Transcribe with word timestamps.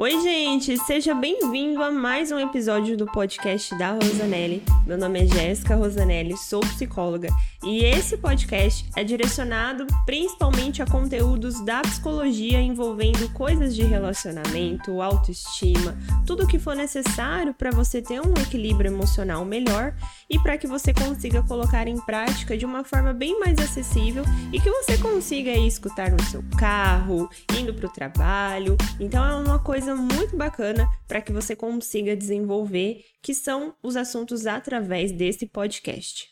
Oi, 0.00 0.12
gente! 0.20 0.78
Seja 0.84 1.12
bem-vindo 1.12 1.82
a 1.82 1.90
mais 1.90 2.30
um 2.30 2.38
episódio 2.38 2.96
do 2.96 3.04
podcast 3.04 3.76
da 3.76 3.90
Rosanelli. 3.90 4.62
Meu 4.86 4.96
nome 4.96 5.24
é 5.24 5.26
Jéssica 5.26 5.74
Rosanelli, 5.74 6.36
sou 6.36 6.60
psicóloga 6.60 7.28
e 7.64 7.84
esse 7.84 8.16
podcast 8.16 8.88
é 8.94 9.02
direcionado 9.02 9.88
principalmente 10.06 10.80
a 10.80 10.86
conteúdos 10.86 11.60
da 11.64 11.82
psicologia 11.82 12.60
envolvendo 12.60 13.28
coisas 13.32 13.74
de 13.74 13.82
relacionamento, 13.82 15.02
autoestima, 15.02 15.98
tudo 16.24 16.44
o 16.44 16.46
que 16.46 16.60
for 16.60 16.76
necessário 16.76 17.52
para 17.52 17.72
você 17.72 18.00
ter 18.00 18.20
um 18.20 18.32
equilíbrio 18.40 18.92
emocional 18.92 19.44
melhor 19.44 19.92
e 20.30 20.38
para 20.38 20.56
que 20.56 20.68
você 20.68 20.94
consiga 20.94 21.42
colocar 21.42 21.88
em 21.88 22.00
prática 22.02 22.56
de 22.56 22.64
uma 22.64 22.84
forma 22.84 23.12
bem 23.12 23.40
mais 23.40 23.58
acessível 23.58 24.22
e 24.52 24.60
que 24.60 24.70
você 24.70 24.96
consiga 24.96 25.50
escutar 25.50 26.12
no 26.12 26.22
seu 26.22 26.44
carro, 26.56 27.28
indo 27.58 27.74
para 27.74 27.86
o 27.86 27.92
trabalho. 27.92 28.76
Então 29.00 29.24
é 29.24 29.34
uma 29.34 29.58
coisa 29.58 29.87
muito 29.96 30.36
bacana 30.36 30.88
para 31.06 31.20
que 31.20 31.32
você 31.32 31.54
consiga 31.54 32.16
desenvolver, 32.16 33.04
que 33.22 33.34
são 33.34 33.74
os 33.82 33.96
assuntos 33.96 34.46
através 34.46 35.12
desse 35.12 35.46
podcast. 35.46 36.30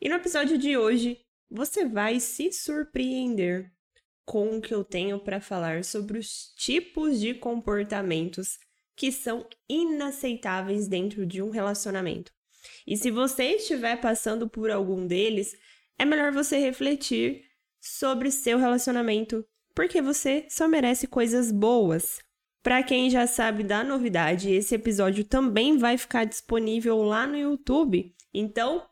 E 0.00 0.08
no 0.08 0.16
episódio 0.16 0.58
de 0.58 0.76
hoje, 0.76 1.20
você 1.50 1.84
vai 1.84 2.18
se 2.18 2.52
surpreender 2.52 3.70
com 4.24 4.56
o 4.56 4.60
que 4.60 4.74
eu 4.74 4.84
tenho 4.84 5.18
para 5.18 5.40
falar 5.40 5.84
sobre 5.84 6.18
os 6.18 6.52
tipos 6.56 7.20
de 7.20 7.34
comportamentos 7.34 8.58
que 8.96 9.10
são 9.10 9.46
inaceitáveis 9.68 10.88
dentro 10.88 11.26
de 11.26 11.42
um 11.42 11.50
relacionamento. 11.50 12.32
E 12.86 12.96
se 12.96 13.10
você 13.10 13.56
estiver 13.56 14.00
passando 14.00 14.48
por 14.48 14.70
algum 14.70 15.06
deles, 15.06 15.56
é 15.98 16.04
melhor 16.04 16.32
você 16.32 16.58
refletir 16.58 17.44
sobre 17.80 18.30
seu 18.30 18.58
relacionamento, 18.58 19.44
porque 19.74 20.00
você 20.00 20.46
só 20.48 20.68
merece 20.68 21.06
coisas 21.06 21.50
boas. 21.50 22.20
Para 22.62 22.80
quem 22.84 23.10
já 23.10 23.26
sabe 23.26 23.64
da 23.64 23.82
novidade, 23.82 24.52
esse 24.52 24.76
episódio 24.76 25.24
também 25.24 25.78
vai 25.78 25.98
ficar 25.98 26.24
disponível 26.24 27.02
lá 27.02 27.26
no 27.26 27.36
YouTube. 27.36 28.14
Então, 28.32 28.86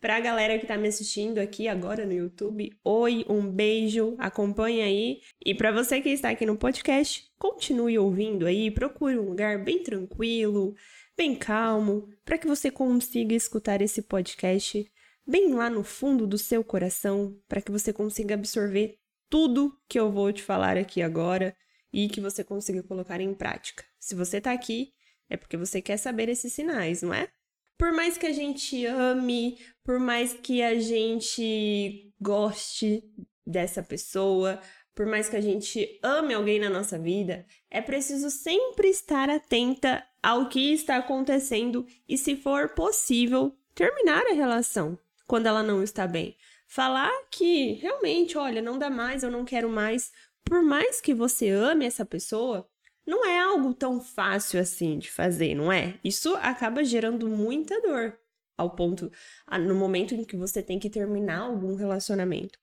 para 0.00 0.16
a 0.16 0.20
galera 0.20 0.56
que 0.56 0.64
está 0.64 0.78
me 0.78 0.88
assistindo 0.88 1.36
aqui 1.36 1.68
agora 1.68 2.06
no 2.06 2.12
YouTube, 2.14 2.70
oi, 2.82 3.22
um 3.28 3.46
beijo, 3.46 4.16
acompanha 4.18 4.86
aí. 4.86 5.20
E 5.44 5.54
para 5.54 5.70
você 5.70 6.00
que 6.00 6.08
está 6.08 6.30
aqui 6.30 6.46
no 6.46 6.56
podcast, 6.56 7.30
continue 7.38 7.98
ouvindo 7.98 8.46
aí, 8.46 8.70
procure 8.70 9.18
um 9.18 9.28
lugar 9.28 9.62
bem 9.62 9.82
tranquilo, 9.82 10.74
bem 11.14 11.34
calmo, 11.34 12.08
para 12.24 12.38
que 12.38 12.46
você 12.46 12.70
consiga 12.70 13.34
escutar 13.34 13.82
esse 13.82 14.00
podcast 14.00 14.90
bem 15.26 15.52
lá 15.52 15.68
no 15.68 15.84
fundo 15.84 16.26
do 16.26 16.38
seu 16.38 16.64
coração, 16.64 17.38
para 17.46 17.60
que 17.60 17.70
você 17.70 17.92
consiga 17.92 18.34
absorver 18.34 18.96
tudo 19.28 19.78
que 19.86 20.00
eu 20.00 20.10
vou 20.10 20.32
te 20.32 20.42
falar 20.42 20.78
aqui 20.78 21.02
agora 21.02 21.54
e 21.92 22.08
que 22.08 22.20
você 22.20 22.42
consiga 22.42 22.82
colocar 22.82 23.20
em 23.20 23.34
prática. 23.34 23.84
Se 23.98 24.14
você 24.14 24.38
está 24.38 24.52
aqui, 24.52 24.92
é 25.28 25.36
porque 25.36 25.56
você 25.56 25.82
quer 25.82 25.96
saber 25.96 26.28
esses 26.28 26.52
sinais, 26.52 27.02
não 27.02 27.12
é? 27.12 27.28
por 27.82 27.90
mais 27.90 28.16
que 28.16 28.26
a 28.26 28.32
gente 28.32 28.86
ame, 28.86 29.58
por 29.82 29.98
mais 29.98 30.32
que 30.32 30.62
a 30.62 30.78
gente 30.78 32.14
goste 32.20 33.02
dessa 33.44 33.82
pessoa, 33.82 34.60
por 34.94 35.04
mais 35.04 35.28
que 35.28 35.34
a 35.34 35.40
gente 35.40 35.98
ame 36.00 36.32
alguém 36.32 36.60
na 36.60 36.70
nossa 36.70 36.96
vida, 36.96 37.44
é 37.68 37.82
preciso 37.82 38.30
sempre 38.30 38.86
estar 38.86 39.28
atenta 39.28 40.06
ao 40.22 40.48
que 40.48 40.72
está 40.72 40.98
acontecendo 40.98 41.84
e, 42.08 42.16
se 42.16 42.36
for 42.36 42.68
possível, 42.68 43.52
terminar 43.74 44.24
a 44.26 44.34
relação 44.34 44.96
quando 45.26 45.46
ela 45.46 45.64
não 45.64 45.82
está 45.82 46.06
bem. 46.06 46.36
Falar 46.68 47.10
que 47.32 47.72
realmente, 47.72 48.38
olha, 48.38 48.62
não 48.62 48.78
dá 48.78 48.88
mais, 48.88 49.24
eu 49.24 49.30
não 49.32 49.44
quero 49.44 49.68
mais. 49.68 50.12
Por 50.44 50.62
mais 50.62 51.00
que 51.00 51.14
você 51.14 51.48
ame 51.48 51.86
essa 51.86 52.04
pessoa, 52.04 52.68
não 53.06 53.26
é 53.26 53.40
algo 53.40 53.74
tão 53.74 54.00
fácil 54.00 54.60
assim 54.60 54.98
de 54.98 55.10
fazer, 55.10 55.54
não 55.54 55.72
é? 55.72 55.98
Isso 56.04 56.34
acaba 56.36 56.84
gerando 56.84 57.28
muita 57.28 57.80
dor 57.80 58.18
ao 58.56 58.70
ponto 58.70 59.10
no 59.60 59.74
momento 59.74 60.14
em 60.14 60.24
que 60.24 60.36
você 60.36 60.62
tem 60.62 60.78
que 60.78 60.90
terminar 60.90 61.40
algum 61.40 61.74
relacionamento. 61.74 62.58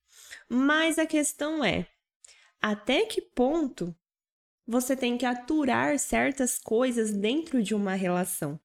Mas 0.47 0.97
a 0.97 1.05
questão 1.05 1.63
é 1.63 1.87
até 2.61 3.05
que 3.05 3.21
ponto 3.21 3.95
você 4.67 4.95
tem 4.95 5.17
que 5.17 5.25
aturar 5.25 5.97
certas 5.97 6.59
coisas 6.59 7.11
dentro 7.11 7.63
de 7.63 7.73
uma 7.73 7.95
relação. 7.95 8.59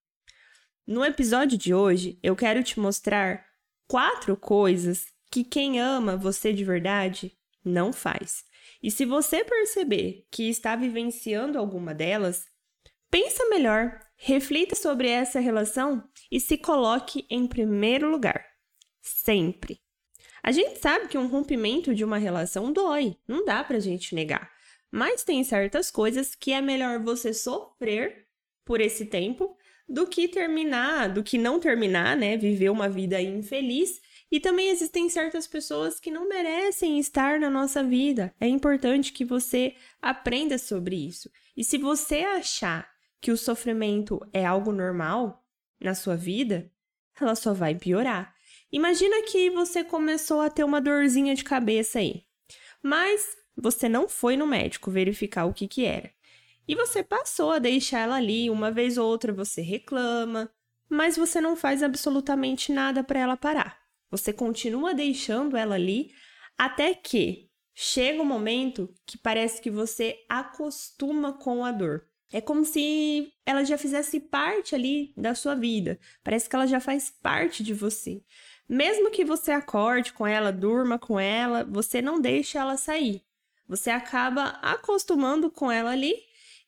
No 0.86 1.02
episódio 1.04 1.56
de 1.56 1.72
hoje, 1.72 2.18
eu 2.22 2.36
quero 2.36 2.62
te 2.62 2.78
mostrar 2.78 3.46
quatro 3.88 4.36
coisas 4.36 5.06
que 5.30 5.42
quem 5.42 5.80
ama 5.80 6.16
você 6.16 6.52
de 6.52 6.62
verdade 6.62 7.32
não 7.64 7.92
faz. 7.92 8.44
E 8.84 8.90
se 8.90 9.06
você 9.06 9.42
perceber 9.42 10.26
que 10.30 10.50
está 10.50 10.76
vivenciando 10.76 11.58
alguma 11.58 11.94
delas, 11.94 12.44
pensa 13.10 13.48
melhor, 13.48 13.98
reflita 14.14 14.76
sobre 14.76 15.08
essa 15.08 15.40
relação 15.40 16.06
e 16.30 16.38
se 16.38 16.58
coloque 16.58 17.26
em 17.30 17.46
primeiro 17.46 18.10
lugar. 18.10 18.44
Sempre. 19.00 19.80
A 20.42 20.52
gente 20.52 20.80
sabe 20.80 21.08
que 21.08 21.16
um 21.16 21.28
rompimento 21.28 21.94
de 21.94 22.04
uma 22.04 22.18
relação 22.18 22.74
dói, 22.74 23.16
não 23.26 23.42
dá 23.46 23.64
pra 23.64 23.80
gente 23.80 24.14
negar. 24.14 24.52
Mas 24.92 25.24
tem 25.24 25.42
certas 25.44 25.90
coisas 25.90 26.34
que 26.34 26.52
é 26.52 26.60
melhor 26.60 27.02
você 27.02 27.32
sofrer 27.32 28.26
por 28.66 28.82
esse 28.82 29.06
tempo 29.06 29.56
do 29.88 30.06
que 30.06 30.28
terminar, 30.28 31.08
do 31.08 31.24
que 31.24 31.38
não 31.38 31.58
terminar, 31.58 32.18
né? 32.18 32.36
Viver 32.36 32.68
uma 32.68 32.90
vida 32.90 33.18
infeliz 33.18 33.98
e 34.34 34.40
também 34.40 34.68
existem 34.70 35.08
certas 35.08 35.46
pessoas 35.46 36.00
que 36.00 36.10
não 36.10 36.28
merecem 36.28 36.98
estar 36.98 37.38
na 37.38 37.48
nossa 37.48 37.84
vida. 37.84 38.34
É 38.40 38.48
importante 38.48 39.12
que 39.12 39.24
você 39.24 39.76
aprenda 40.02 40.58
sobre 40.58 40.96
isso. 40.96 41.30
E 41.56 41.62
se 41.62 41.78
você 41.78 42.24
achar 42.24 42.90
que 43.20 43.30
o 43.30 43.36
sofrimento 43.36 44.20
é 44.32 44.44
algo 44.44 44.72
normal 44.72 45.46
na 45.80 45.94
sua 45.94 46.16
vida, 46.16 46.68
ela 47.20 47.36
só 47.36 47.54
vai 47.54 47.76
piorar. 47.76 48.34
Imagina 48.72 49.22
que 49.22 49.50
você 49.50 49.84
começou 49.84 50.40
a 50.40 50.50
ter 50.50 50.64
uma 50.64 50.80
dorzinha 50.80 51.32
de 51.36 51.44
cabeça 51.44 52.00
aí, 52.00 52.24
mas 52.82 53.36
você 53.56 53.88
não 53.88 54.08
foi 54.08 54.36
no 54.36 54.48
médico 54.48 54.90
verificar 54.90 55.44
o 55.44 55.54
que, 55.54 55.68
que 55.68 55.84
era. 55.84 56.10
E 56.66 56.74
você 56.74 57.04
passou 57.04 57.52
a 57.52 57.60
deixar 57.60 58.00
ela 58.00 58.16
ali, 58.16 58.50
uma 58.50 58.72
vez 58.72 58.98
ou 58.98 59.06
outra 59.06 59.32
você 59.32 59.62
reclama, 59.62 60.50
mas 60.88 61.16
você 61.16 61.40
não 61.40 61.54
faz 61.54 61.84
absolutamente 61.84 62.72
nada 62.72 63.04
para 63.04 63.20
ela 63.20 63.36
parar. 63.36 63.83
Você 64.14 64.32
continua 64.32 64.94
deixando 64.94 65.56
ela 65.56 65.74
ali 65.74 66.12
até 66.56 66.94
que 66.94 67.50
chega 67.74 68.22
um 68.22 68.24
momento 68.24 68.88
que 69.04 69.18
parece 69.18 69.60
que 69.60 69.68
você 69.68 70.24
acostuma 70.28 71.32
com 71.32 71.64
a 71.64 71.72
dor. 71.72 72.06
É 72.32 72.40
como 72.40 72.64
se 72.64 73.32
ela 73.44 73.64
já 73.64 73.76
fizesse 73.76 74.20
parte 74.20 74.72
ali 74.72 75.12
da 75.16 75.34
sua 75.34 75.56
vida. 75.56 75.98
Parece 76.22 76.48
que 76.48 76.54
ela 76.54 76.68
já 76.68 76.78
faz 76.78 77.10
parte 77.10 77.64
de 77.64 77.74
você. 77.74 78.22
Mesmo 78.68 79.10
que 79.10 79.24
você 79.24 79.50
acorde 79.50 80.12
com 80.12 80.24
ela, 80.24 80.52
durma 80.52 80.96
com 80.96 81.18
ela, 81.18 81.64
você 81.64 82.00
não 82.00 82.20
deixa 82.20 82.60
ela 82.60 82.76
sair. 82.76 83.20
Você 83.66 83.90
acaba 83.90 84.60
acostumando 84.62 85.50
com 85.50 85.72
ela 85.72 85.90
ali 85.90 86.14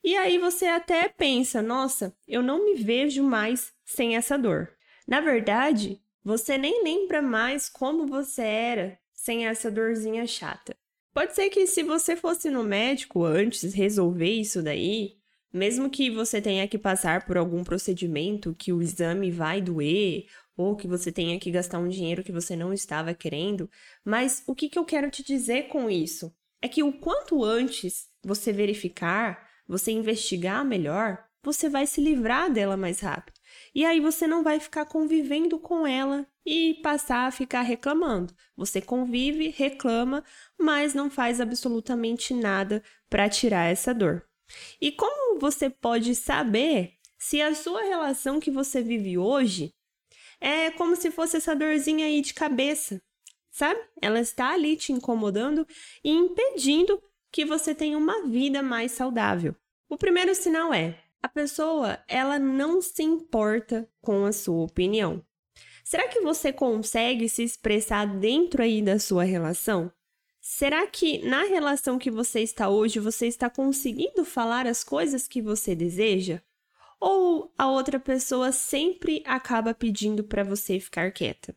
e 0.03 0.17
aí 0.17 0.37
você 0.37 0.65
até 0.65 1.07
pensa: 1.07 1.61
nossa, 1.61 2.13
eu 2.27 2.43
não 2.43 2.65
me 2.65 2.73
vejo 2.73 3.23
mais 3.23 3.71
sem 3.85 4.17
essa 4.17 4.37
dor. 4.37 4.75
Na 5.07 5.21
verdade, 5.21 6.01
você 6.27 6.57
nem 6.57 6.83
lembra 6.83 7.21
mais 7.21 7.69
como 7.69 8.05
você 8.05 8.41
era 8.41 8.99
sem 9.13 9.47
essa 9.47 9.71
dorzinha 9.71 10.27
chata. 10.27 10.75
Pode 11.13 11.33
ser 11.33 11.49
que 11.49 11.65
se 11.65 11.83
você 11.83 12.17
fosse 12.17 12.49
no 12.49 12.65
médico 12.65 13.23
antes 13.23 13.73
resolver 13.73 14.29
isso 14.29 14.61
daí, 14.61 15.13
mesmo 15.53 15.89
que 15.89 16.11
você 16.11 16.41
tenha 16.41 16.67
que 16.67 16.77
passar 16.77 17.25
por 17.25 17.37
algum 17.37 17.63
procedimento 17.63 18.53
que 18.59 18.73
o 18.73 18.81
exame 18.81 19.31
vai 19.31 19.61
doer, 19.61 20.25
ou 20.57 20.75
que 20.75 20.85
você 20.85 21.13
tenha 21.13 21.39
que 21.39 21.49
gastar 21.49 21.79
um 21.79 21.87
dinheiro 21.87 22.21
que 22.21 22.33
você 22.33 22.57
não 22.57 22.73
estava 22.73 23.13
querendo, 23.13 23.69
mas 24.03 24.43
o 24.45 24.53
que, 24.53 24.67
que 24.67 24.77
eu 24.77 24.83
quero 24.83 25.09
te 25.09 25.23
dizer 25.23 25.69
com 25.69 25.89
isso? 25.89 26.35
É 26.61 26.67
que 26.67 26.83
o 26.83 26.91
quanto 26.91 27.41
antes 27.41 28.09
você 28.21 28.51
verificar, 28.51 29.47
você 29.65 29.91
investigar 29.91 30.65
melhor, 30.65 31.23
você 31.41 31.69
vai 31.69 31.87
se 31.87 32.01
livrar 32.01 32.51
dela 32.51 32.75
mais 32.75 32.99
rápido. 32.99 33.36
E 33.73 33.85
aí 33.85 33.99
você 33.99 34.27
não 34.27 34.43
vai 34.43 34.59
ficar 34.59 34.85
convivendo 34.85 35.59
com 35.59 35.85
ela 35.85 36.27
e 36.45 36.75
passar 36.81 37.27
a 37.27 37.31
ficar 37.31 37.61
reclamando. 37.61 38.33
Você 38.55 38.81
convive, 38.81 39.49
reclama, 39.49 40.23
mas 40.57 40.93
não 40.93 41.09
faz 41.09 41.41
absolutamente 41.41 42.33
nada 42.33 42.83
para 43.09 43.29
tirar 43.29 43.71
essa 43.71 43.93
dor. 43.93 44.25
E 44.79 44.91
como 44.91 45.39
você 45.39 45.69
pode 45.69 46.15
saber 46.15 46.93
se 47.17 47.41
a 47.41 47.53
sua 47.53 47.83
relação 47.83 48.39
que 48.39 48.51
você 48.51 48.81
vive 48.81 49.17
hoje 49.17 49.73
é 50.39 50.71
como 50.71 50.95
se 50.95 51.11
fosse 51.11 51.37
essa 51.37 51.55
dorzinha 51.55 52.05
aí 52.05 52.21
de 52.21 52.33
cabeça, 52.33 53.01
sabe? 53.49 53.79
Ela 54.01 54.19
está 54.19 54.53
ali 54.53 54.77
te 54.77 54.93
incomodando 54.93 55.67
e 56.03 56.11
impedindo 56.11 57.01
que 57.31 57.43
você 57.43 57.73
tenha 57.73 57.97
uma 57.97 58.27
vida 58.27 58.61
mais 58.61 58.91
saudável. 58.91 59.55
O 59.89 59.97
primeiro 59.97 60.33
sinal 60.35 60.73
é 60.73 61.03
a 61.21 61.27
pessoa, 61.27 61.99
ela 62.07 62.37
não 62.37 62.81
se 62.81 63.03
importa 63.03 63.89
com 64.01 64.25
a 64.25 64.31
sua 64.31 64.63
opinião. 64.63 65.23
Será 65.83 66.07
que 66.07 66.19
você 66.21 66.51
consegue 66.51 67.29
se 67.29 67.43
expressar 67.43 68.05
dentro 68.05 68.61
aí 68.61 68.81
da 68.81 68.99
sua 68.99 69.23
relação? 69.23 69.91
Será 70.41 70.85
que 70.87 71.19
na 71.27 71.43
relação 71.43 71.97
que 71.97 72.11
você 72.11 72.41
está 72.41 72.69
hoje, 72.69 72.99
você 72.99 73.27
está 73.27 73.49
conseguindo 73.49 74.23
falar 74.23 74.67
as 74.67 74.83
coisas 74.83 75.27
que 75.27 75.41
você 75.41 75.75
deseja? 75.75 76.41
Ou 76.99 77.53
a 77.57 77.69
outra 77.69 77.99
pessoa 77.99 78.51
sempre 78.51 79.23
acaba 79.25 79.73
pedindo 79.73 80.23
para 80.23 80.43
você 80.43 80.79
ficar 80.79 81.11
quieta? 81.11 81.55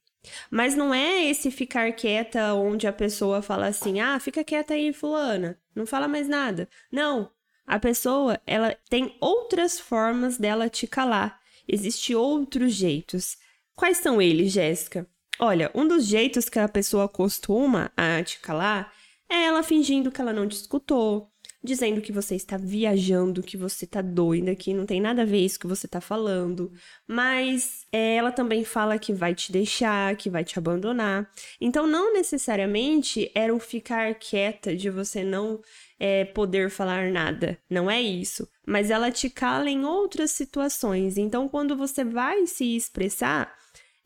Mas 0.50 0.74
não 0.74 0.92
é 0.92 1.24
esse 1.24 1.50
ficar 1.50 1.92
quieta 1.92 2.52
onde 2.54 2.86
a 2.86 2.92
pessoa 2.92 3.40
fala 3.40 3.66
assim: 3.66 4.00
"Ah, 4.00 4.18
fica 4.20 4.44
quieta 4.44 4.74
aí, 4.74 4.92
fulana, 4.92 5.58
não 5.74 5.86
fala 5.86 6.06
mais 6.06 6.28
nada". 6.28 6.68
Não, 6.92 7.30
a 7.70 7.78
pessoa, 7.78 8.40
ela 8.44 8.76
tem 8.88 9.16
outras 9.20 9.78
formas 9.78 10.36
dela 10.36 10.68
te 10.68 10.88
calar. 10.88 11.38
Existem 11.68 12.16
outros 12.16 12.72
jeitos. 12.72 13.38
Quais 13.76 13.98
são 13.98 14.20
eles, 14.20 14.50
Jéssica? 14.50 15.06
Olha, 15.38 15.70
um 15.72 15.86
dos 15.86 16.04
jeitos 16.04 16.48
que 16.48 16.58
a 16.58 16.68
pessoa 16.68 17.08
costuma 17.08 17.92
a 17.96 18.24
te 18.24 18.40
calar 18.40 18.92
é 19.30 19.44
ela 19.44 19.62
fingindo 19.62 20.10
que 20.10 20.20
ela 20.20 20.32
não 20.32 20.48
te 20.48 20.56
escutou, 20.56 21.30
dizendo 21.62 22.00
que 22.00 22.10
você 22.10 22.34
está 22.34 22.56
viajando, 22.56 23.40
que 23.40 23.56
você 23.56 23.84
está 23.84 24.02
doida, 24.02 24.56
que 24.56 24.74
não 24.74 24.84
tem 24.84 25.00
nada 25.00 25.22
a 25.22 25.24
ver 25.24 25.44
isso 25.44 25.60
que 25.60 25.68
você 25.68 25.86
está 25.86 26.00
falando. 26.00 26.72
Mas 27.06 27.86
é, 27.92 28.16
ela 28.16 28.32
também 28.32 28.64
fala 28.64 28.98
que 28.98 29.12
vai 29.12 29.32
te 29.32 29.52
deixar, 29.52 30.16
que 30.16 30.28
vai 30.28 30.42
te 30.42 30.58
abandonar. 30.58 31.30
Então, 31.60 31.86
não 31.86 32.12
necessariamente 32.12 33.30
era 33.32 33.54
o 33.54 33.60
ficar 33.60 34.12
quieta 34.16 34.74
de 34.74 34.90
você 34.90 35.22
não 35.22 35.60
é, 36.00 36.24
poder 36.24 36.70
falar 36.70 37.12
nada. 37.12 37.58
Não 37.68 37.90
é 37.90 38.00
isso. 38.00 38.48
Mas 38.66 38.90
ela 38.90 39.12
te 39.12 39.28
cala 39.28 39.68
em 39.68 39.84
outras 39.84 40.30
situações. 40.30 41.18
Então, 41.18 41.46
quando 41.46 41.76
você 41.76 42.02
vai 42.02 42.46
se 42.46 42.74
expressar, 42.74 43.54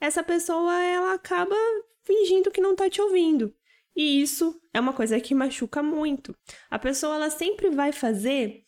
essa 0.01 0.25
pessoa 0.25 0.83
ela 0.83 1.15
acaba 1.15 1.55
fingindo 2.03 2.51
que 2.51 2.61
não 2.61 2.75
tá 2.75 2.91
te 2.91 3.01
ouvindo. 3.01 3.55
E 3.95 4.21
isso 4.21 4.61
é 4.73 4.81
uma 4.81 4.93
coisa 4.93 5.21
que 5.21 5.35
machuca 5.35 5.81
muito. 5.81 6.37
A 6.69 6.81
pessoa 6.81 7.15
ela 7.15 7.31
sempre 7.31 7.71
vai 7.71 7.93
fazer 7.93 8.65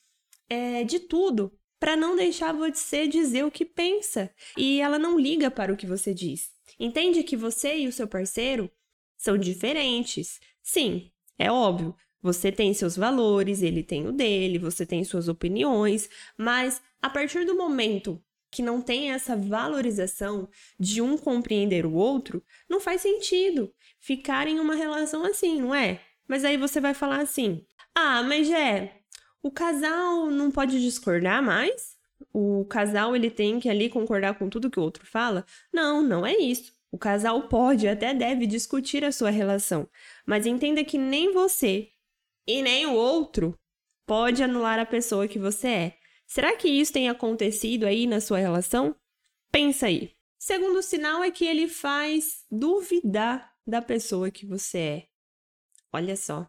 é, 0.49 0.85
de 0.85 1.01
tudo 1.01 1.53
para 1.81 1.97
não 1.97 2.15
deixar 2.15 2.53
você 2.53 3.09
dizer 3.09 3.45
o 3.45 3.51
que 3.51 3.65
pensa. 3.65 4.31
E 4.57 4.81
ela 4.81 5.01
não 5.01 5.19
liga 5.19 5.51
para 5.51 5.73
o 5.73 5.77
que 5.77 5.85
você 5.85 6.15
diz. 6.15 6.51
Entende 6.79 7.25
que 7.25 7.37
você 7.37 7.77
e 7.77 7.89
o 7.89 7.93
seu 7.93 8.07
parceiro 8.07 8.71
são 9.17 9.37
diferentes. 9.37 10.39
Sim, 10.63 11.11
é 11.37 11.51
óbvio. 11.51 11.95
Você 12.23 12.51
tem 12.51 12.73
seus 12.75 12.97
valores, 12.97 13.63
ele 13.63 13.83
tem 13.83 14.07
o 14.07 14.13
dele, 14.13 14.59
você 14.59 14.85
tem 14.85 15.05
suas 15.05 15.29
opiniões, 15.29 16.09
mas 16.37 16.81
a 17.01 17.09
partir 17.09 17.45
do 17.45 17.55
momento 17.55 18.23
que 18.51 18.63
não 18.63 18.81
tem 18.81 19.13
essa 19.13 19.37
valorização 19.37 20.49
de 20.79 21.03
um 21.03 21.19
compreender 21.19 21.85
o 21.85 21.93
outro, 21.93 22.43
não 22.69 22.81
faz 22.81 23.03
sentido 23.03 23.73
ficar 24.01 24.49
em 24.49 24.59
uma 24.59 24.75
relação 24.75 25.25
assim, 25.25 25.61
não 25.61 25.75
é? 25.75 26.01
Mas 26.27 26.45
aí 26.45 26.57
você 26.57 26.81
vai 26.81 26.95
falar 26.95 27.21
assim: 27.21 27.65
ah, 27.95 28.23
mas 28.23 28.51
é, 28.51 29.01
o 29.43 29.51
casal 29.51 30.31
não 30.31 30.51
pode 30.51 30.81
discordar 30.81 31.43
mais? 31.43 31.97
O 32.33 32.65
casal 32.65 33.15
ele 33.15 33.31
tem 33.31 33.61
que 33.61 33.69
ali 33.69 33.89
concordar 33.89 34.39
com 34.39 34.49
tudo 34.49 34.71
que 34.71 34.81
o 34.81 34.83
outro 34.83 35.07
fala? 35.07 35.45
Não, 35.73 36.03
não 36.03 36.27
é 36.27 36.35
isso. 36.37 36.73
O 36.91 36.99
casal 36.99 37.49
pode 37.49 37.87
até 37.87 38.15
deve 38.15 38.47
discutir 38.47 39.05
a 39.05 39.13
sua 39.13 39.31
relação, 39.31 39.89
mas 40.25 40.47
entenda 40.47 40.83
que 40.83 40.97
nem 40.97 41.33
você 41.33 41.91
e 42.47 42.63
nem 42.63 42.87
o 42.87 42.95
outro 42.95 43.59
pode 44.07 44.43
anular 44.43 44.79
a 44.79 44.87
pessoa 44.87 45.27
que 45.27 45.39
você 45.39 45.69
é. 45.69 45.99
Será 46.27 46.57
que 46.57 46.69
isso 46.69 46.93
tem 46.93 47.09
acontecido 47.09 47.85
aí 47.85 48.07
na 48.07 48.21
sua 48.21 48.39
relação? 48.39 48.95
Pensa 49.51 49.87
aí. 49.87 50.13
Segundo 50.39 50.83
sinal 50.83 51.25
é 51.25 51.31
que 51.31 51.45
ele 51.45 51.69
faz 51.69 52.45
duvidar 52.51 53.53
da 53.67 53.83
pessoa 53.83 54.31
que 54.31 54.47
você 54.47 54.79
é. 54.79 55.07
Olha 55.93 56.17
só. 56.17 56.49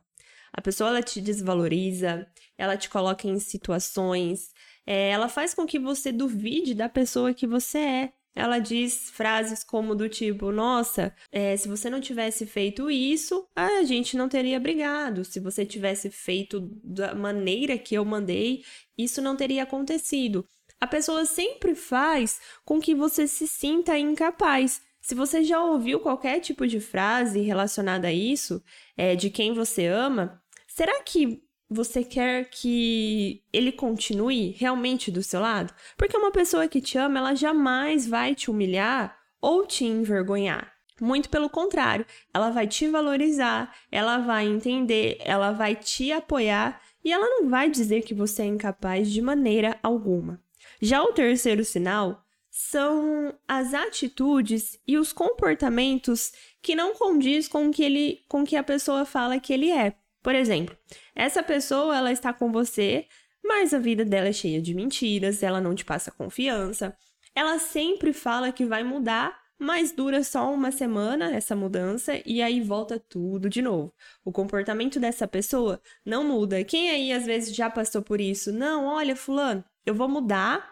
A 0.53 0.61
pessoa 0.61 0.89
ela 0.89 1.01
te 1.01 1.21
desvaloriza, 1.21 2.27
ela 2.57 2.77
te 2.77 2.89
coloca 2.89 3.27
em 3.27 3.39
situações, 3.39 4.51
é, 4.85 5.09
ela 5.09 5.29
faz 5.29 5.53
com 5.53 5.65
que 5.65 5.77
você 5.77 6.11
duvide 6.11 6.73
da 6.73 6.89
pessoa 6.89 7.33
que 7.33 7.45
você 7.45 7.77
é. 7.77 8.13
Ela 8.37 8.59
diz 8.59 9.09
frases 9.09 9.63
como 9.63 9.95
do 9.95 10.07
tipo: 10.07 10.51
Nossa, 10.51 11.11
é, 11.31 11.57
se 11.57 11.67
você 11.67 11.89
não 11.89 11.99
tivesse 11.99 12.45
feito 12.45 12.91
isso, 12.91 13.47
a 13.55 13.81
gente 13.81 14.15
não 14.15 14.29
teria 14.29 14.59
brigado. 14.59 15.25
Se 15.25 15.39
você 15.39 15.65
tivesse 15.65 16.11
feito 16.11 16.69
da 16.83 17.15
maneira 17.15 17.79
que 17.79 17.95
eu 17.95 18.05
mandei, 18.05 18.63
isso 18.95 19.23
não 19.23 19.35
teria 19.35 19.63
acontecido. 19.63 20.45
A 20.79 20.85
pessoa 20.85 21.25
sempre 21.25 21.73
faz 21.73 22.39
com 22.63 22.79
que 22.79 22.93
você 22.93 23.27
se 23.27 23.47
sinta 23.47 23.97
incapaz. 23.97 24.81
Se 25.01 25.15
você 25.15 25.43
já 25.43 25.59
ouviu 25.59 25.99
qualquer 25.99 26.39
tipo 26.39 26.67
de 26.67 26.79
frase 26.79 27.41
relacionada 27.41 28.09
a 28.09 28.13
isso, 28.13 28.61
é, 28.95 29.15
de 29.15 29.31
quem 29.31 29.51
você 29.51 29.87
ama, 29.87 30.39
será 30.67 31.01
que 31.01 31.41
você 31.69 32.03
quer 32.03 32.49
que 32.49 33.43
ele 33.51 33.71
continue 33.71 34.51
realmente 34.51 35.11
do 35.11 35.21
seu 35.21 35.41
lado? 35.41 35.73
Porque 35.97 36.17
uma 36.17 36.31
pessoa 36.31 36.67
que 36.67 36.81
te 36.81 36.97
ama, 36.97 37.19
ela 37.19 37.35
jamais 37.35 38.07
vai 38.07 38.33
te 38.33 38.49
humilhar 38.49 39.17
ou 39.41 39.65
te 39.65 39.85
envergonhar. 39.85 40.73
Muito 40.99 41.29
pelo 41.29 41.49
contrário, 41.49 42.05
ela 42.33 42.49
vai 42.49 42.65
te 42.67 42.87
valorizar, 42.87 43.75
ela 43.91 44.17
vai 44.17 44.47
entender, 44.47 45.17
ela 45.19 45.51
vai 45.51 45.75
te 45.75 46.11
apoiar 46.11 46.81
e 47.03 47.11
ela 47.11 47.27
não 47.27 47.49
vai 47.49 47.69
dizer 47.69 48.01
que 48.01 48.15
você 48.15 48.41
é 48.41 48.45
incapaz 48.45 49.11
de 49.11 49.21
maneira 49.21 49.77
alguma. 49.83 50.41
Já 50.81 51.03
o 51.03 51.13
terceiro 51.13 51.63
sinal 51.63 52.23
são 52.49 53.35
as 53.47 53.73
atitudes 53.73 54.79
e 54.87 54.97
os 54.97 55.13
comportamentos 55.13 56.33
que 56.61 56.75
não 56.75 56.95
condiz 56.95 57.47
com 57.47 57.69
que 57.69 57.83
ele 57.83 58.21
com 58.27 58.43
que 58.43 58.55
a 58.55 58.63
pessoa 58.63 59.05
fala 59.05 59.39
que 59.39 59.53
ele 59.53 59.69
é. 59.69 59.95
Por 60.27 60.35
exemplo, 60.35 60.77
essa 61.15 61.41
pessoa 61.41 61.95
ela 61.95 62.11
está 62.11 62.33
com 62.33 62.51
você, 62.51 63.07
mas 63.41 63.73
a 63.73 63.79
vida 63.79 64.03
dela 64.03 64.27
é 64.27 64.33
cheia 64.33 64.61
de 64.61 64.73
mentiras, 64.73 65.41
ela 65.41 65.61
não 65.61 65.73
te 65.73 65.85
passa 65.85 66.11
confiança. 66.11 66.93
Ela 67.33 67.57
sempre 67.59 68.11
fala 68.11 68.51
que 68.51 68.65
vai 68.65 68.83
mudar, 68.83 69.39
mas 69.57 69.93
dura 69.93 70.21
só 70.25 70.53
uma 70.53 70.69
semana 70.69 71.33
essa 71.33 71.55
mudança 71.55 72.21
e 72.25 72.41
aí 72.41 72.59
volta 72.59 72.99
tudo 72.99 73.49
de 73.49 73.61
novo. 73.61 73.93
O 74.25 74.33
comportamento 74.33 74.99
dessa 74.99 75.25
pessoa 75.25 75.81
não 76.05 76.25
muda. 76.25 76.61
Quem 76.65 76.89
aí 76.89 77.13
às 77.13 77.25
vezes 77.25 77.55
já 77.55 77.69
passou 77.69 78.01
por 78.01 78.19
isso? 78.19 78.51
Não, 78.51 78.85
olha, 78.85 79.15
fulano, 79.15 79.63
eu 79.85 79.95
vou 79.95 80.09
mudar, 80.09 80.69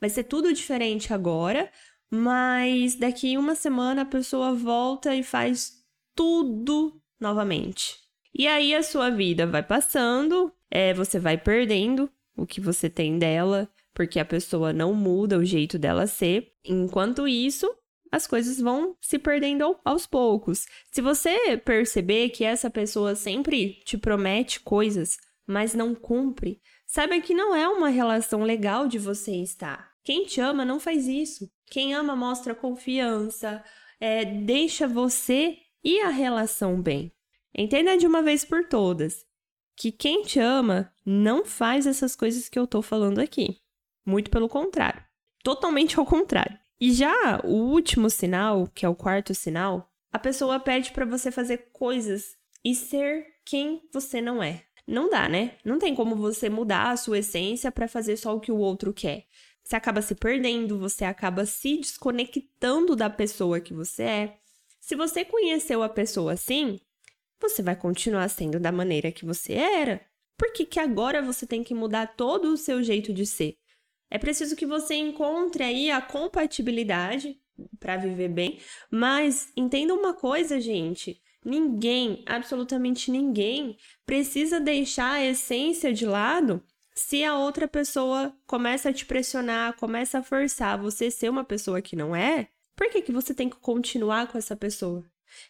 vai 0.00 0.10
ser 0.10 0.24
tudo 0.24 0.52
diferente 0.52 1.14
agora, 1.14 1.70
mas 2.10 2.96
daqui 2.96 3.38
uma 3.38 3.54
semana 3.54 4.02
a 4.02 4.04
pessoa 4.04 4.52
volta 4.54 5.14
e 5.14 5.22
faz 5.22 5.84
tudo 6.16 7.00
novamente. 7.20 8.07
E 8.34 8.46
aí 8.46 8.74
a 8.74 8.82
sua 8.82 9.10
vida 9.10 9.46
vai 9.46 9.62
passando, 9.62 10.52
é, 10.70 10.92
você 10.94 11.18
vai 11.18 11.36
perdendo 11.36 12.10
o 12.36 12.46
que 12.46 12.60
você 12.60 12.88
tem 12.88 13.18
dela, 13.18 13.68
porque 13.92 14.20
a 14.20 14.24
pessoa 14.24 14.72
não 14.72 14.94
muda 14.94 15.38
o 15.38 15.44
jeito 15.44 15.78
dela 15.78 16.06
ser. 16.06 16.52
Enquanto 16.64 17.26
isso, 17.26 17.68
as 18.12 18.26
coisas 18.26 18.60
vão 18.60 18.96
se 19.00 19.18
perdendo 19.18 19.76
aos 19.84 20.06
poucos. 20.06 20.66
Se 20.92 21.00
você 21.00 21.56
perceber 21.56 22.30
que 22.30 22.44
essa 22.44 22.70
pessoa 22.70 23.14
sempre 23.14 23.80
te 23.84 23.98
promete 23.98 24.60
coisas, 24.60 25.18
mas 25.46 25.74
não 25.74 25.94
cumpre, 25.94 26.60
saiba 26.86 27.20
que 27.20 27.34
não 27.34 27.54
é 27.54 27.68
uma 27.68 27.88
relação 27.88 28.42
legal 28.42 28.86
de 28.86 28.98
você 28.98 29.32
estar. 29.36 29.90
Quem 30.04 30.24
te 30.24 30.40
ama 30.40 30.64
não 30.64 30.78
faz 30.78 31.06
isso. 31.06 31.50
Quem 31.66 31.94
ama 31.94 32.16
mostra 32.16 32.54
confiança, 32.54 33.62
é, 34.00 34.24
deixa 34.24 34.86
você 34.86 35.58
e 35.82 36.00
a 36.00 36.08
relação 36.08 36.80
bem. 36.80 37.12
Entenda 37.60 37.98
de 37.98 38.06
uma 38.06 38.22
vez 38.22 38.44
por 38.44 38.68
todas 38.68 39.26
que 39.76 39.90
quem 39.90 40.22
te 40.22 40.38
ama 40.38 40.94
não 41.04 41.44
faz 41.44 41.88
essas 41.88 42.14
coisas 42.14 42.48
que 42.48 42.56
eu 42.56 42.68
tô 42.68 42.80
falando 42.80 43.18
aqui. 43.18 43.58
Muito 44.06 44.30
pelo 44.30 44.48
contrário. 44.48 45.02
Totalmente 45.42 45.98
ao 45.98 46.06
contrário. 46.06 46.56
E 46.80 46.92
já 46.92 47.40
o 47.42 47.54
último 47.72 48.08
sinal, 48.08 48.68
que 48.68 48.86
é 48.86 48.88
o 48.88 48.94
quarto 48.94 49.34
sinal, 49.34 49.90
a 50.12 50.20
pessoa 50.20 50.60
pede 50.60 50.92
para 50.92 51.04
você 51.04 51.32
fazer 51.32 51.70
coisas 51.72 52.36
e 52.64 52.76
ser 52.76 53.26
quem 53.44 53.82
você 53.92 54.20
não 54.20 54.40
é. 54.40 54.62
Não 54.86 55.10
dá, 55.10 55.28
né? 55.28 55.58
Não 55.64 55.80
tem 55.80 55.96
como 55.96 56.14
você 56.14 56.48
mudar 56.48 56.92
a 56.92 56.96
sua 56.96 57.18
essência 57.18 57.72
para 57.72 57.88
fazer 57.88 58.16
só 58.18 58.36
o 58.36 58.40
que 58.40 58.52
o 58.52 58.58
outro 58.58 58.94
quer. 58.94 59.26
Você 59.64 59.74
acaba 59.74 60.00
se 60.00 60.14
perdendo, 60.14 60.78
você 60.78 61.04
acaba 61.04 61.44
se 61.44 61.76
desconectando 61.78 62.94
da 62.94 63.10
pessoa 63.10 63.58
que 63.58 63.74
você 63.74 64.02
é. 64.04 64.38
Se 64.80 64.94
você 64.94 65.24
conheceu 65.24 65.82
a 65.82 65.88
pessoa 65.88 66.34
assim, 66.34 66.78
você 67.40 67.62
vai 67.62 67.76
continuar 67.76 68.28
sendo 68.28 68.58
da 68.58 68.72
maneira 68.72 69.12
que 69.12 69.24
você 69.24 69.54
era. 69.54 70.00
Por 70.36 70.52
que, 70.52 70.64
que 70.64 70.78
agora 70.78 71.22
você 71.22 71.46
tem 71.46 71.64
que 71.64 71.74
mudar 71.74 72.14
todo 72.16 72.52
o 72.52 72.56
seu 72.56 72.82
jeito 72.82 73.12
de 73.12 73.26
ser? 73.26 73.56
É 74.10 74.18
preciso 74.18 74.56
que 74.56 74.66
você 74.66 74.94
encontre 74.94 75.62
aí 75.62 75.90
a 75.90 76.00
compatibilidade 76.00 77.38
para 77.78 77.96
viver 77.96 78.28
bem, 78.28 78.58
mas 78.90 79.52
entenda 79.56 79.92
uma 79.92 80.14
coisa, 80.14 80.60
gente. 80.60 81.20
Ninguém, 81.44 82.22
absolutamente 82.26 83.10
ninguém, 83.10 83.76
precisa 84.06 84.60
deixar 84.60 85.14
a 85.14 85.24
essência 85.24 85.92
de 85.92 86.06
lado 86.06 86.62
se 86.94 87.22
a 87.22 87.36
outra 87.38 87.68
pessoa 87.68 88.34
começa 88.46 88.88
a 88.88 88.92
te 88.92 89.06
pressionar, 89.06 89.76
começa 89.76 90.18
a 90.18 90.22
forçar 90.22 90.78
você 90.78 91.10
ser 91.10 91.28
uma 91.28 91.44
pessoa 91.44 91.80
que 91.80 91.94
não 91.94 92.14
é. 92.14 92.48
Por 92.74 92.90
que, 92.90 93.02
que 93.02 93.12
você 93.12 93.32
tem 93.32 93.48
que 93.48 93.56
continuar 93.56 94.26
com 94.28 94.38
essa 94.38 94.56
pessoa? 94.56 95.04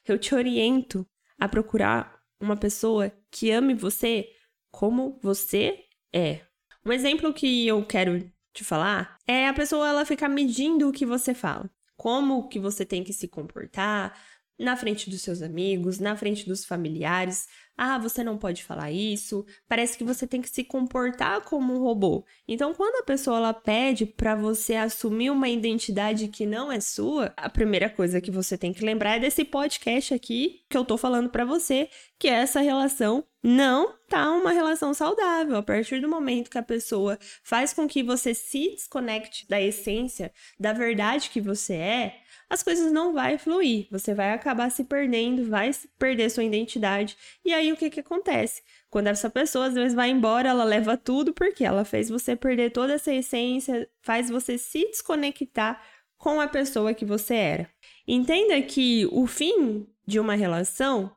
Eu 0.07 0.18
te 0.18 0.35
oriento 0.35 1.07
a 1.38 1.49
procurar 1.49 2.18
uma 2.40 2.57
pessoa 2.57 3.12
que 3.30 3.50
ame 3.50 3.75
você 3.75 4.28
como 4.71 5.18
você 5.23 5.85
é. 6.12 6.40
Um 6.85 6.92
exemplo 6.92 7.33
que 7.33 7.66
eu 7.66 7.85
quero 7.85 8.30
te 8.52 8.64
falar 8.64 9.16
é 9.26 9.49
a 9.49 9.54
pessoa 9.54 9.88
ela 9.88 10.04
ficar 10.04 10.28
medindo 10.28 10.88
o 10.88 10.92
que 10.92 11.07
você 11.07 11.35
fala, 11.35 11.71
como 11.97 12.49
que 12.49 12.59
você 12.59 12.85
tem 12.85 13.04
que 13.04 13.12
se 13.12 13.28
comportar 13.28 14.18
na 14.58 14.76
frente 14.76 15.08
dos 15.08 15.22
seus 15.22 15.40
amigos, 15.40 15.98
na 15.98 16.16
frente 16.16 16.46
dos 16.46 16.64
familiares, 16.64 17.46
ah, 17.76 17.96
você 17.96 18.24
não 18.24 18.36
pode 18.36 18.64
falar 18.64 18.90
isso. 18.90 19.46
Parece 19.68 19.96
que 19.96 20.02
você 20.02 20.26
tem 20.26 20.42
que 20.42 20.50
se 20.50 20.64
comportar 20.64 21.42
como 21.42 21.72
um 21.72 21.78
robô. 21.78 22.24
Então, 22.46 22.74
quando 22.74 22.96
a 23.00 23.04
pessoa 23.04 23.36
ela 23.36 23.54
pede 23.54 24.04
para 24.04 24.34
você 24.34 24.74
assumir 24.74 25.30
uma 25.30 25.48
identidade 25.48 26.26
que 26.26 26.44
não 26.44 26.72
é 26.72 26.80
sua, 26.80 27.32
a 27.36 27.48
primeira 27.48 27.88
coisa 27.88 28.20
que 28.20 28.32
você 28.32 28.58
tem 28.58 28.72
que 28.72 28.84
lembrar 28.84 29.16
é 29.16 29.20
desse 29.20 29.44
podcast 29.44 30.12
aqui 30.12 30.64
que 30.68 30.76
eu 30.76 30.84
tô 30.84 30.98
falando 30.98 31.30
para 31.30 31.44
você, 31.44 31.88
que 32.18 32.26
é 32.26 32.32
essa 32.32 32.60
relação 32.60 33.24
não 33.42 33.95
tá 34.09 34.30
uma 34.30 34.50
relação 34.50 34.92
saudável. 34.92 35.57
A 35.57 35.62
partir 35.62 36.00
do 36.00 36.09
momento 36.09 36.50
que 36.50 36.59
a 36.59 36.62
pessoa 36.62 37.18
faz 37.42 37.73
com 37.73 37.87
que 37.87 38.02
você 38.02 38.35
se 38.35 38.71
desconecte 38.71 39.49
da 39.49 39.61
essência, 39.61 40.33
da 40.59 40.73
verdade 40.73 41.30
que 41.30 41.40
você 41.40 41.75
é, 41.75 42.21
as 42.50 42.62
coisas 42.62 42.90
não 42.90 43.12
vai 43.12 43.38
fluir. 43.38 43.87
Você 43.90 44.14
vai 44.14 44.33
acabar 44.33 44.71
se 44.71 44.85
perdendo, 44.85 45.49
vai 45.49 45.71
perder 45.99 46.30
sua 46.30 46.45
identidade. 46.45 47.16
E 47.45 47.52
aí 47.52 47.73
o 47.73 47.76
que 47.76 47.90
que 47.90 48.00
acontece? 48.00 48.62
Quando 48.90 49.09
essa 49.09 49.28
pessoa 49.28 49.66
às 49.66 49.75
vezes 49.75 49.95
vai 49.95 50.11
embora, 50.11 50.49
ela 50.49 50.64
leva 50.64 50.97
tudo 50.97 51.33
porque 51.35 51.64
ela 51.64 51.85
fez 51.85 52.09
você 52.09 52.35
perder 52.35 52.71
toda 52.71 52.95
essa 52.95 53.12
essência, 53.12 53.88
faz 54.00 54.30
você 54.30 54.57
se 54.57 54.80
desconectar 54.87 55.80
com 56.16 56.40
a 56.40 56.49
pessoa 56.49 56.95
que 56.95 57.04
você 57.04 57.35
era. 57.35 57.71
Entenda 58.07 58.61
que 58.62 59.07
o 59.12 59.26
fim 59.26 59.87
de 60.07 60.18
uma 60.18 60.35
relação 60.35 61.14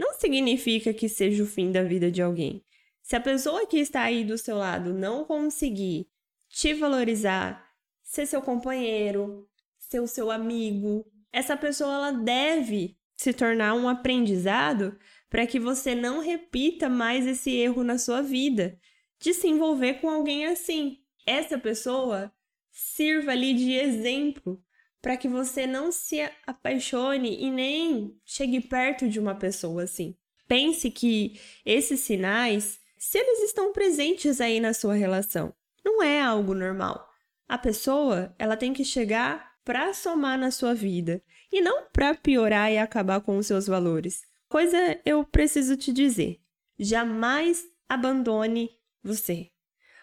não 0.00 0.14
significa 0.14 0.94
que 0.94 1.10
seja 1.10 1.42
o 1.42 1.46
fim 1.46 1.70
da 1.70 1.82
vida 1.82 2.10
de 2.10 2.22
alguém. 2.22 2.64
Se 3.02 3.14
a 3.14 3.20
pessoa 3.20 3.66
que 3.66 3.76
está 3.76 4.00
aí 4.00 4.24
do 4.24 4.38
seu 4.38 4.56
lado 4.56 4.94
não 4.94 5.26
conseguir 5.26 6.08
te 6.48 6.72
valorizar, 6.72 7.70
ser 8.02 8.24
seu 8.24 8.40
companheiro, 8.40 9.46
ser 9.78 10.00
o 10.00 10.06
seu 10.06 10.30
amigo. 10.30 11.04
Essa 11.30 11.54
pessoa 11.54 11.92
ela 11.92 12.12
deve 12.12 12.96
se 13.14 13.34
tornar 13.34 13.74
um 13.74 13.90
aprendizado 13.90 14.98
para 15.28 15.46
que 15.46 15.60
você 15.60 15.94
não 15.94 16.20
repita 16.20 16.88
mais 16.88 17.26
esse 17.26 17.54
erro 17.54 17.84
na 17.84 17.98
sua 17.98 18.22
vida 18.22 18.80
de 19.20 19.34
se 19.34 19.48
envolver 19.48 20.00
com 20.00 20.08
alguém 20.08 20.46
assim. 20.46 20.96
Essa 21.26 21.58
pessoa 21.58 22.32
sirva 22.70 23.32
ali 23.32 23.52
de 23.52 23.74
exemplo 23.74 24.64
para 25.02 25.16
que 25.16 25.28
você 25.28 25.66
não 25.66 25.90
se 25.90 26.20
apaixone 26.46 27.42
e 27.42 27.50
nem 27.50 28.16
chegue 28.24 28.60
perto 28.60 29.08
de 29.08 29.18
uma 29.18 29.34
pessoa 29.34 29.84
assim. 29.84 30.16
Pense 30.46 30.90
que 30.90 31.40
esses 31.64 32.00
sinais, 32.00 32.80
se 32.98 33.18
eles 33.18 33.44
estão 33.44 33.72
presentes 33.72 34.40
aí 34.40 34.60
na 34.60 34.74
sua 34.74 34.94
relação, 34.94 35.54
não 35.84 36.02
é 36.02 36.20
algo 36.20 36.54
normal. 36.54 37.08
A 37.48 37.56
pessoa, 37.56 38.34
ela 38.38 38.56
tem 38.56 38.72
que 38.72 38.84
chegar 38.84 39.50
para 39.64 39.94
somar 39.94 40.38
na 40.38 40.50
sua 40.50 40.74
vida 40.74 41.22
e 41.52 41.60
não 41.60 41.84
para 41.92 42.14
piorar 42.14 42.72
e 42.72 42.78
acabar 42.78 43.20
com 43.20 43.36
os 43.36 43.46
seus 43.46 43.66
valores. 43.66 44.22
Coisa 44.48 45.00
eu 45.04 45.24
preciso 45.24 45.76
te 45.76 45.92
dizer: 45.92 46.40
jamais 46.78 47.64
abandone 47.88 48.70
você. 49.02 49.50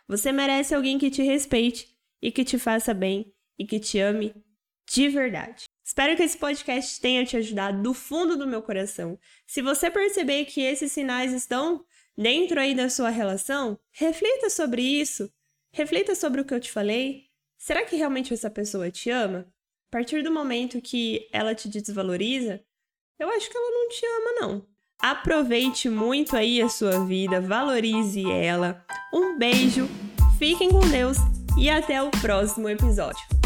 Você 0.08 0.32
merece 0.32 0.74
alguém 0.74 0.98
que 0.98 1.12
te 1.12 1.22
respeite 1.22 1.88
e 2.22 2.32
que 2.32 2.46
te 2.46 2.58
faça 2.58 2.94
bem 2.94 3.34
e 3.60 3.66
que 3.66 3.80
te 3.80 4.00
ame 4.00 4.34
de 4.90 5.10
verdade. 5.10 5.66
Espero 5.84 6.16
que 6.16 6.24
esse 6.24 6.38
podcast 6.38 7.00
tenha 7.00 7.26
te 7.26 7.38
ajudado 7.38 7.82
do 7.82 7.94
fundo 7.94 8.38
do 8.38 8.48
meu 8.48 8.62
coração. 8.62 9.20
Se 9.46 9.62
você 9.62 9.90
perceber 9.90 10.46
que 10.46 10.62
esses 10.62 10.92
sinais 10.92 11.34
estão 11.34 11.86
dentro 12.18 12.60
aí 12.60 12.74
da 12.74 12.90
sua 12.90 13.10
relação, 13.10 13.80
reflita 13.92 14.50
sobre 14.50 14.82
isso. 14.82 15.32
Reflita 15.72 16.16
sobre 16.16 16.42
o 16.42 16.46
que 16.46 16.54
eu 16.54 16.60
te 16.60 16.72
falei. 16.72 17.26
Será 17.58 17.84
que 17.86 17.96
realmente 17.96 18.34
essa 18.34 18.50
pessoa 18.50 18.90
te 18.90 19.10
ama? 19.10 19.48
A 19.90 19.92
partir 19.92 20.24
do 20.24 20.32
momento 20.32 20.82
que 20.82 21.28
ela 21.32 21.56
te 21.56 21.70
desvaloriza, 21.70 22.62
eu 23.20 23.30
acho 23.30 23.50
que 23.50 23.58
ela 23.58 23.72
não 23.72 23.90
te 23.90 24.06
ama, 24.06 24.32
não. 24.42 24.68
Aproveite 25.00 25.90
muito 25.90 26.36
aí 26.36 26.62
a 26.62 26.70
sua 26.70 27.06
vida, 27.06 27.40
valorize 27.40 28.30
ela. 28.30 28.86
Um 29.14 29.38
beijo, 29.38 29.88
fiquem 30.38 30.70
com 30.70 30.88
Deus 30.90 31.18
e 31.58 31.70
até 31.70 32.02
o 32.02 32.10
próximo 32.12 32.68
episódio. 32.68 33.37